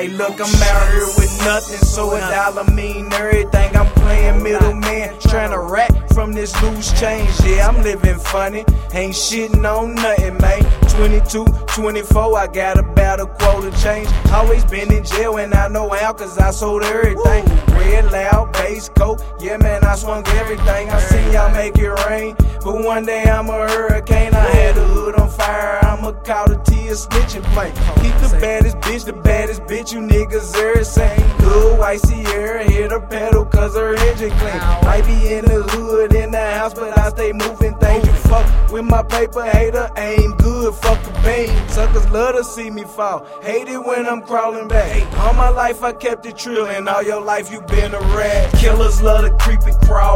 [0.00, 3.76] Hey, look, I'm out here with nothing, so a dollar mean everything.
[3.76, 7.28] I'm playing middleman, trying to rack from this loose change.
[7.44, 10.62] Yeah, I'm living funny, ain't shitting on nothing, man.
[10.88, 14.08] 22, 24, I got about a quarter change.
[14.32, 17.44] Always been in jail, and I know how, cause I sold everything.
[17.74, 20.88] Red, loud, bass, coat, yeah, man, I swung everything.
[20.88, 24.32] I seen y'all make it rain, but one day I'm a hurricane.
[24.32, 27.72] I had the hood on fire, I'ma call the a snitching plane.
[28.02, 31.20] Keep the baddest bitch, the baddest bitch, you niggas are the same.
[31.38, 34.58] Good white Sierra, hit her pedal, cause her engine clean.
[34.82, 38.04] Might be in the hood, in the house, but I stay moving things.
[38.06, 41.68] You fuck with my paper, hater, ain't good, fuck the bean.
[41.68, 44.90] Suckers love to see me fall, hate it when I'm crawling back.
[45.18, 48.52] All my life I kept it trill, and all your life you been a rat.
[48.54, 50.09] Killers love to creep and crawl,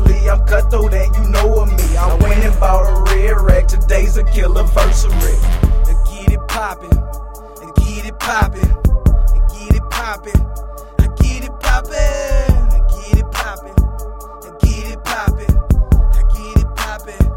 [0.00, 1.96] nothing I'm cutthroat and you know of me.
[1.96, 5.38] I went and bought a red rack, today's a Killaversary.
[5.84, 6.90] To get it poppin',
[7.62, 10.40] and get it poppin', and get it poppin',
[10.98, 15.56] I get it poppin', I get it poppin', I get it poppin',
[16.14, 17.32] I get it poppin',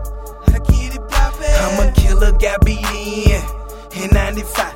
[0.47, 1.55] I get it poppin'.
[1.61, 3.41] I'm a killer, got beat in,
[3.93, 4.70] in 95, banging 50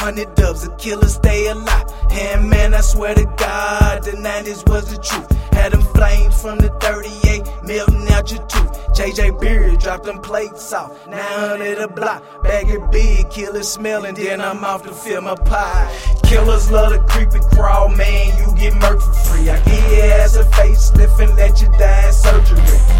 [0.00, 1.84] 100 dubs, a killer stay alive.
[2.10, 5.30] And man, I swear to God, the 90s was the truth.
[5.52, 8.70] Had them flames from the 38, melting out your tooth.
[8.96, 11.06] JJ Beard dropped them plates off.
[11.06, 15.34] 900 a block, bag it big, kill it smelling, then I'm off to fill my
[15.34, 15.94] pie.
[16.24, 19.50] Killers love to creep and crawl, man, you get murked for free.
[19.50, 22.56] I give your ass a facelift and let you die in surgery.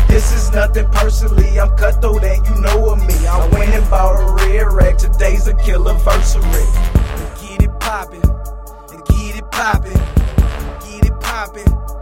[0.08, 3.26] This is nothing personally, I'm cutthroat and you know of me.
[3.26, 6.66] I went and bought a rack, today's a Killaversary.
[7.40, 9.92] Get it poppin', get it poppin',
[10.80, 11.99] get it poppin',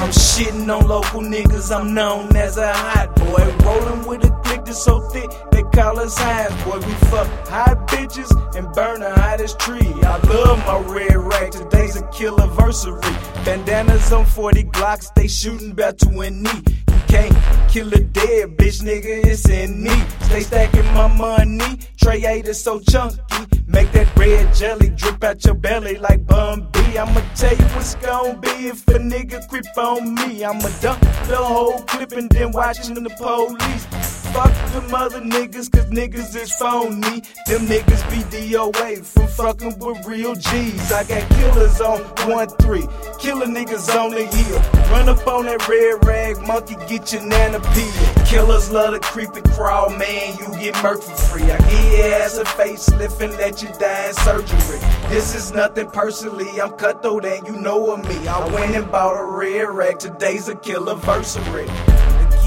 [0.00, 3.44] I'm shitting on local niggas, I'm known as a hot boy.
[3.64, 6.78] Rollin' with a click that's so thick, they call us high boy.
[6.78, 9.92] We fuck hot bitches and burn the hottest tree.
[10.02, 13.44] I love my red rack, today's a Killaversary.
[13.44, 16.48] Bandanas on 40 Glocks, they shooting about 20.
[16.48, 17.36] You can't
[17.70, 20.04] kill a dead bitch, nigga, it's in me.
[20.22, 23.20] Stay stacking my money, Trey 8 is so chunky.
[23.66, 26.98] Make that red jelly drip out your belly like Bun B.
[26.98, 30.42] I'ma tell you what's gon' be if a nigga creep on me.
[30.44, 34.09] I'ma dump the whole clip and then watching the police.
[34.32, 37.22] Fuck them other niggas, cause niggas is phony.
[37.46, 40.92] Them niggas be DOA from fucking with real G's.
[40.92, 41.98] I got killers on
[42.28, 44.58] 1-3, killer niggas on the hill.
[44.90, 48.24] Run up on that red rag, monkey, get your nana peel.
[48.26, 51.50] Killers love to creep and crawl, man, you get murked for free.
[51.50, 54.78] I give your ass a facelift and let you die in surgery.
[55.08, 58.28] This is nothing personally, I'm cutthroat and you know of me.
[58.28, 61.66] I went and bought a red rack, today's a Killaversary.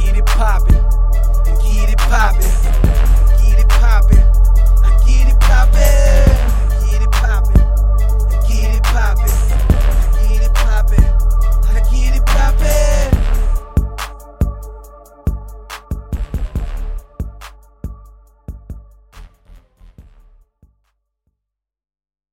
[0.03, 0.82] Get it poppin',
[2.13, 2.52] poppin'.